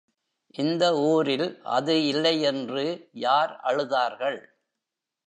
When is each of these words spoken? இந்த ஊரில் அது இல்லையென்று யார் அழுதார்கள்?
இந்த 0.55 0.83
ஊரில் 1.01 1.45
அது 1.71 1.95
இல்லையென்று 2.05 2.85
யார் 3.19 3.53
அழுதார்கள்? 3.63 4.39